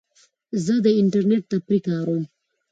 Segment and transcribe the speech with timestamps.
[0.63, 2.23] زه د انټرنیټ تفریح کاروم.